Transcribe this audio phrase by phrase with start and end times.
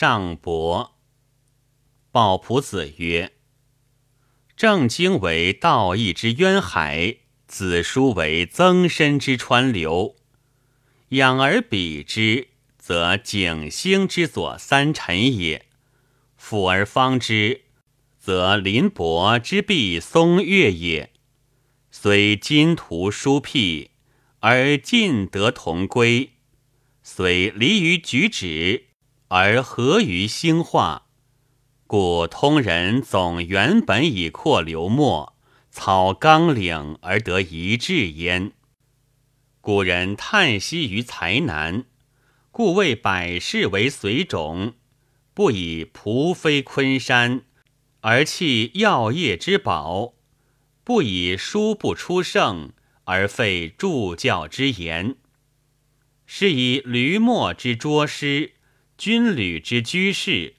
[0.00, 0.96] 上伯。
[2.10, 3.32] 鲍朴子曰
[4.56, 7.16] ：“正经为道义之渊海，
[7.46, 10.16] 子书为增深之川流。
[11.10, 15.66] 仰而比之，则景星之左三辰也；
[16.34, 17.64] 俯而方之，
[18.18, 21.12] 则林伯之壁松月也。
[21.90, 23.90] 虽金图书辟，
[24.38, 26.30] 而尽得同归；
[27.02, 28.86] 虽离于举止，
[29.30, 31.06] 而合于兴化。”
[31.88, 35.34] 故通人总原本以阔流墨，
[35.72, 38.52] 草纲领而得一致焉。
[39.60, 41.86] 古人叹息于才难，
[42.52, 44.74] 故谓百世为随种，
[45.34, 47.42] 不以仆非昆山
[48.02, 50.14] 而弃药业之宝，
[50.84, 52.72] 不以书不出圣
[53.04, 55.16] 而废助教之言，
[56.24, 58.52] 是以驴墨之拙师，
[59.00, 60.56] 军旅之居士。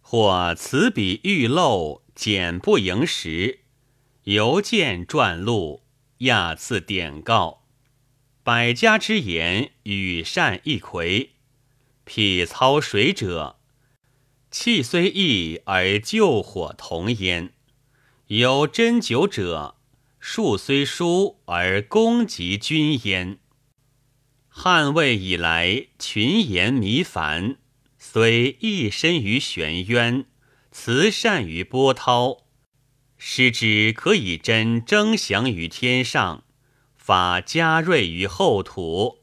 [0.00, 3.58] 或此笔欲漏，简不盈实；
[4.22, 5.82] 犹见传录，
[6.18, 7.64] 亚次典告。
[8.44, 11.30] 百家之言，与善一魁。
[12.04, 13.58] 匹操水者，
[14.52, 17.48] 气虽异而救火同焉；
[18.28, 19.74] 有针灸者，
[20.20, 23.40] 术虽疏而攻及君焉。
[24.58, 27.58] 汉魏以来，群言弥繁。
[27.98, 30.24] 虽一身于玄渊，
[30.72, 32.38] 慈善于波涛，
[33.18, 36.44] 师之可以真争祥于天上，
[36.96, 39.18] 发嘉瑞于厚土，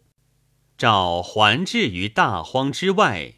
[0.77, 3.33] 召还治于大荒之外，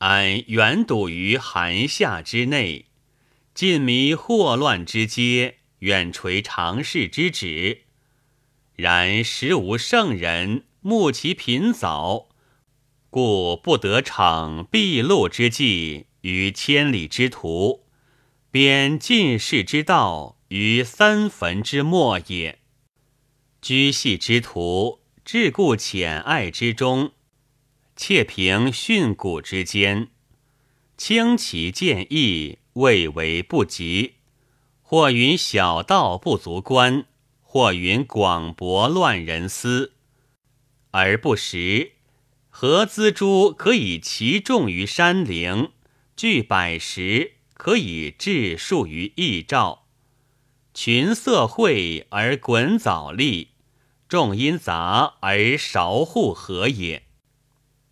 [0.00, 2.88] 安远堵于寒夏之内，
[3.54, 7.84] 尽迷祸乱之阶，远垂常世之旨。
[8.76, 12.28] 然时无圣人，慕其贫早。
[13.08, 17.86] 故不得逞避路之计于千里之途，
[18.50, 22.58] 编进士之道于三坟之末也。
[23.62, 27.12] 居系之徒，桎梏浅爱之中，
[27.96, 30.08] 窃凭训诂之间，
[30.98, 34.16] 轻其见义，未为不及。
[34.82, 37.06] 或云小道不足观，
[37.40, 39.93] 或云广博乱人思，
[40.94, 41.94] 而不食。
[42.48, 45.72] 何资诸可以其重于山陵，
[46.16, 49.88] 聚百石可以治数于异兆。
[50.72, 53.48] 群色会而滚藻立，
[54.08, 57.02] 众因杂而韶户何也？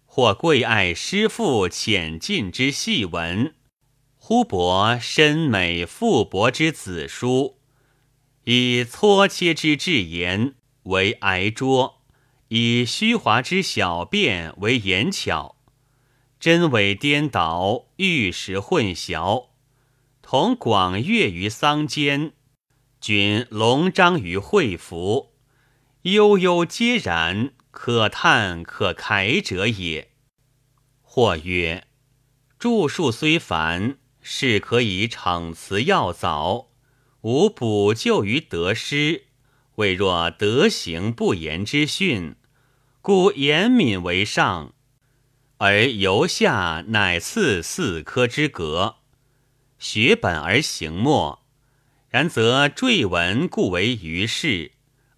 [0.06, 3.56] 或贵爱诗赋浅近之细文，
[4.16, 7.58] 忽博深美富博之子书，
[8.44, 12.01] 以搓切之至言为挨桌。
[12.54, 15.56] 以虚华之小辩为言巧，
[16.38, 19.46] 真伪颠倒，玉石混淆，
[20.20, 22.34] 同广乐于桑间，
[23.00, 25.32] 君龙章于会服，
[26.02, 30.10] 悠悠皆然，可叹可慨者也。
[31.00, 31.86] 或曰：
[32.58, 36.68] 著述虽繁，是可以逞辞要早，
[37.22, 39.28] 无补救于得失，
[39.76, 42.36] 未若德行不言之训。
[43.04, 44.74] 故严敏为上，
[45.56, 48.98] 而由下乃次四科之格，
[49.76, 51.44] 学本而行末。
[52.10, 54.70] 然则赘文故为于世，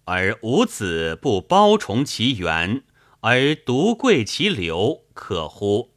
[0.05, 2.81] 而五子不包重其源，
[3.19, 5.93] 而独贵其流，可乎？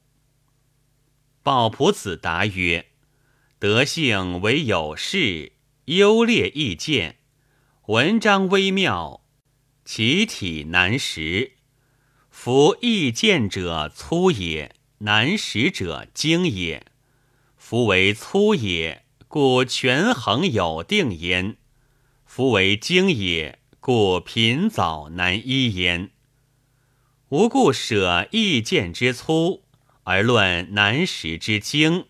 [1.42, 2.88] 鲍朴子答曰：
[3.58, 5.52] 德性为有事，
[5.86, 7.16] 优劣易见，
[7.86, 9.22] 文章微妙，
[9.86, 11.52] 其体难识。
[12.30, 16.86] 夫易见者粗也，难识者精也。
[17.56, 21.56] 夫为粗也，故权衡有定焉；
[22.24, 26.10] 夫为精也，故贫早难依焉。
[27.30, 29.64] 无故舍易见之粗，
[30.04, 32.06] 而论难识之精，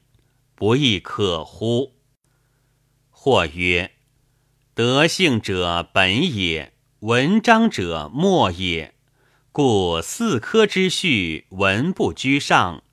[0.54, 1.94] 不亦可乎？
[3.10, 3.92] 或曰：
[4.74, 8.94] 德性者本也，文章者末也。
[9.60, 12.84] 故四科之序文不居上，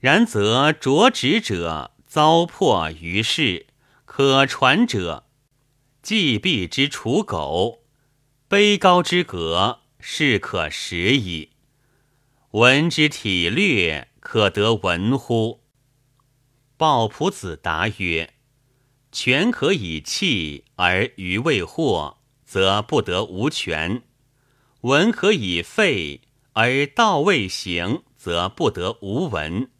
[0.00, 3.66] 然则着职者遭破于世，
[4.06, 5.28] 可传者
[6.02, 7.84] 既必之刍狗，
[8.48, 11.50] 卑高之格是可识矣。
[12.50, 15.60] 文之体略，可得文乎？
[16.76, 18.34] 鲍朴子答曰：
[19.12, 24.02] 权可以弃，而余未获，则不得无权。
[24.82, 26.22] 文可以废，
[26.54, 29.70] 而道未行，则不得无文。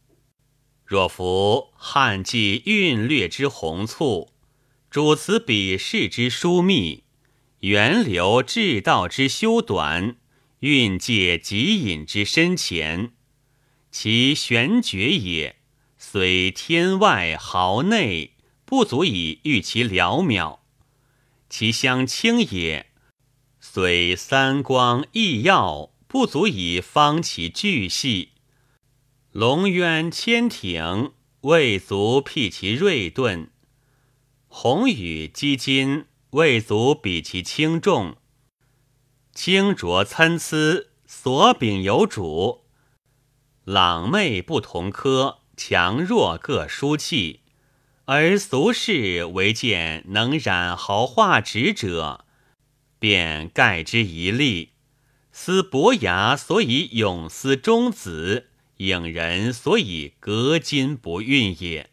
[0.85, 4.33] 若夫汉纪韵略之宏促，
[4.91, 7.05] 主词比事之疏密，
[7.61, 10.17] 源流至道之修短，
[10.59, 13.13] 韵界极隐之深浅，
[13.91, 15.57] 其玄绝也，
[15.97, 18.35] 虽天外毫内，
[18.67, 20.59] 不足以喻其寥渺；
[21.49, 22.90] 其相清也，
[23.73, 28.31] 虽三光异耀，不足以方其巨细。
[29.31, 31.13] 龙渊千挺，
[31.43, 33.47] 未足辟其锐钝；
[34.49, 38.17] 宏宇积金，未足比其轻重。
[39.33, 42.65] 清浊参差，所秉有主；
[43.63, 47.43] 朗媚不同科，强弱各殊气。
[48.07, 52.25] 而俗世唯见能染毫画纸者，
[53.01, 54.69] 便盖之一例。
[55.33, 58.47] 思伯牙所以永思中子。
[58.77, 61.91] 影人所以革今不运也，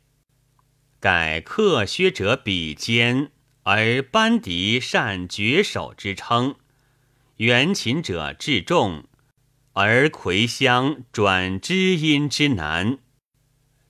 [1.02, 3.30] 盖克削者比肩，
[3.64, 6.54] 而班迪善绝手之称；
[7.36, 9.04] 元琴者至重，
[9.74, 13.00] 而葵香转知音之难；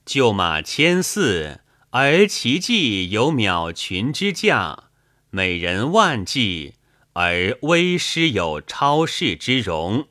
[0.04, 1.60] 厩马千驷，
[1.90, 4.88] 而其技有秒群之价；
[5.30, 6.74] 美人万计，
[7.20, 10.06] 而微师有超世之容。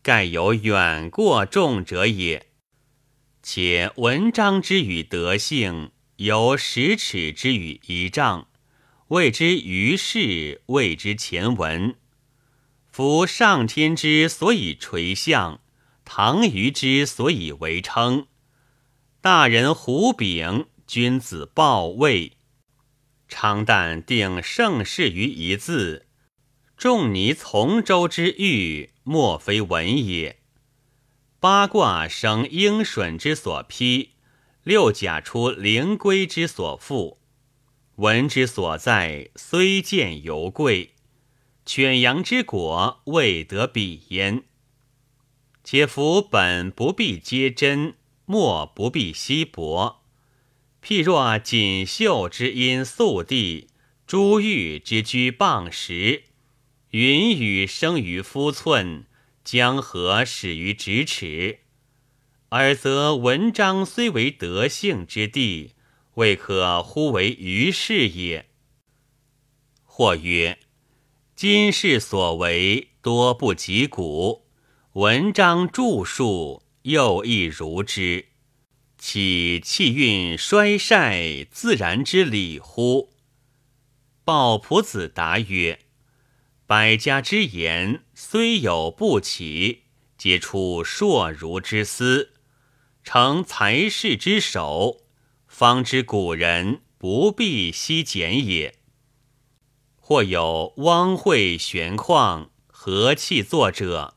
[0.00, 2.46] 盖有远过众者也，
[3.42, 8.48] 且文章之与德性，有十尺之与一丈，
[9.08, 11.94] 谓之于世，谓之前文。
[12.90, 15.60] 夫上天之所以垂象，
[16.06, 18.26] 唐虞之所以为称。
[19.20, 22.38] 大人胡炳，君子报位，
[23.28, 26.06] 昌旦定盛世于一字，
[26.80, 28.88] 仲尼从周之欲。
[29.02, 30.38] 莫非文也。
[31.38, 34.12] 八卦生鹰隼之所披，
[34.62, 37.18] 六甲出灵龟之所附。
[37.96, 40.94] 文之所在，虽见犹贵。
[41.66, 44.44] 犬羊之果，未得比焉。
[45.62, 50.00] 且夫本不必皆真，莫不必稀薄。
[50.82, 53.68] 譬若锦绣之因素地，
[54.06, 56.24] 珠玉之居傍石。
[56.90, 59.06] 云雨生于夫寸，
[59.44, 61.60] 江河始于咫尺。
[62.48, 65.74] 尔则文章虽为德性之地，
[66.14, 68.46] 未可呼为于世也。
[69.84, 70.58] 或曰：
[71.36, 74.48] 今世所为多不及古，
[74.94, 78.30] 文章著述又亦如之，
[78.98, 83.12] 岂气运衰晒自然之理乎？
[84.24, 85.78] 鲍仆子答曰。
[86.70, 89.86] 百家之言，虽有不起，
[90.16, 92.34] 皆出硕儒之思，
[93.02, 94.98] 成才士之手，
[95.48, 98.76] 方知古人不必悉简也。
[99.96, 104.14] 或有汪会玄旷，和气作者，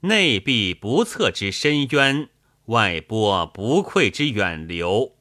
[0.00, 2.28] 内壁不测之深渊，
[2.64, 5.14] 外波不愧之远流。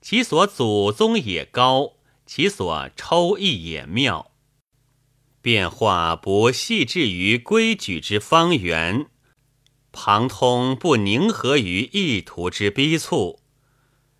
[0.00, 1.94] 其所祖宗也高，
[2.24, 4.29] 其所抽意也妙。
[5.42, 9.06] 变化不细致于规矩之方圆，
[9.90, 13.40] 旁通不凝合于意图之逼促，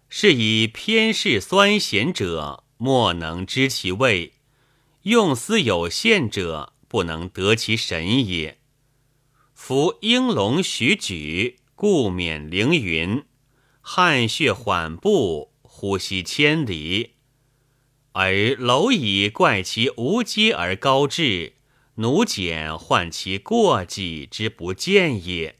[0.08, 4.32] 是以偏嗜酸咸者莫能知其味，
[5.02, 8.58] 用思有限者不能得其神也。
[9.54, 13.24] 夫应龙徐举，故免凌云；
[13.82, 17.16] 汗血缓步，呼吸千里。
[18.12, 21.52] 而蝼蚁怪其无阶而高志，
[21.94, 25.56] 奴简患其过己之不见也。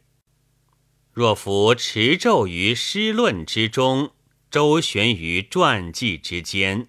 [1.13, 4.13] 若夫持咒于诗论之中，
[4.51, 6.89] 周旋于传记之间，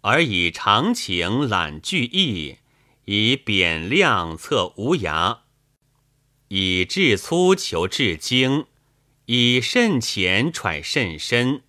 [0.00, 2.56] 而以长情揽句意，
[3.04, 5.38] 以扁量测无涯，
[6.48, 8.66] 以至粗求至精，
[9.26, 11.62] 以甚浅揣甚深，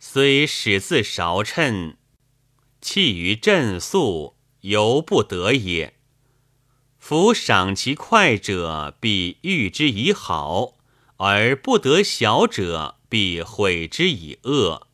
[0.00, 1.96] 虽始自勺称。
[2.84, 5.94] 弃于振速，犹不得也。
[6.98, 10.76] 夫赏其快者，必誉之以好；
[11.16, 14.88] 而不得小者，必毁之以恶，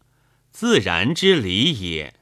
[0.53, 2.15] 自然之理也。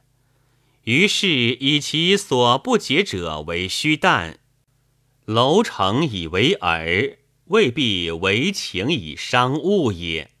[0.85, 4.39] 于是以其所不解者为虚诞，
[5.25, 10.31] 楼成以为耳，未必为情以伤物也。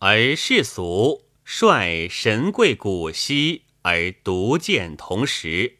[0.00, 3.62] 而世俗率神贵古稀。
[3.82, 5.76] 而独见同时，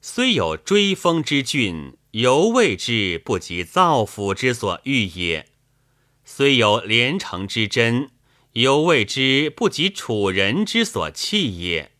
[0.00, 5.46] 虽有追风之峻，犹谓之不及造府之所欲也；
[6.24, 8.10] 虽有连城之真，
[8.52, 11.90] 犹谓之不及楚人之所弃也；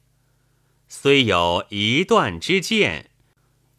[0.88, 3.10] 虽有一段之见，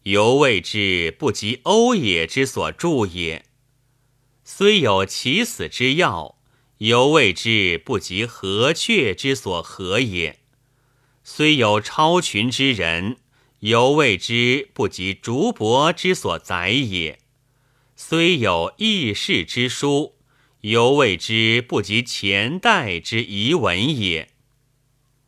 [0.04, 3.44] 犹谓之不及欧也之所著也；
[4.44, 6.38] 虽有其死之要，
[6.80, 10.40] 犹谓之不及何阙之所合也；
[11.30, 13.18] 虽有超群之人，
[13.60, 17.18] 犹谓之不及竹帛之所载也；
[17.98, 20.16] 虽有异世之书。
[20.62, 24.30] 犹谓之不及前代之遗文也。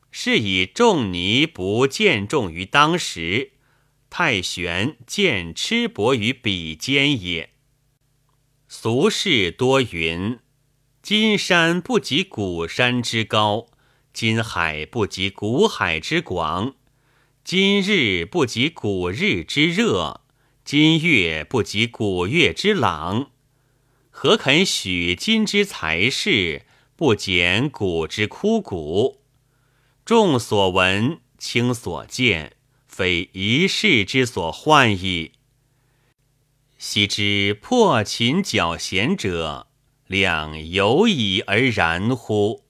[0.10, 3.52] 是以仲尼不见重于当时，
[4.10, 7.50] 太玄见痴薄于比肩也。
[8.70, 10.40] 俗世多云：
[11.04, 13.68] 金山不及古山之高，
[14.12, 16.76] 今海不及古海之广，
[17.44, 20.22] 今日不及古日之热，
[20.66, 23.32] 今月不及古月之朗。
[24.10, 29.22] 何肯许今之才士，不减古之枯骨？
[30.04, 35.34] 众所闻，轻所见，非一世之所患矣。
[36.78, 39.68] 昔之破秦剿贤者，
[40.08, 42.66] 两犹已而然乎？